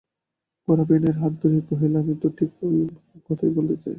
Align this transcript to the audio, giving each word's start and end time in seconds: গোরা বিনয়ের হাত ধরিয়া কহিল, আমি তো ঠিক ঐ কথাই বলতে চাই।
গোরা 0.67 0.83
বিনয়ের 0.83 1.17
হাত 1.17 1.33
ধরিয়া 1.41 1.63
কহিল, 1.69 1.93
আমি 1.95 2.13
তো 2.21 2.27
ঠিক 2.37 2.51
ঐ 2.63 2.67
কথাই 3.27 3.51
বলতে 3.57 3.75
চাই। 3.75 3.89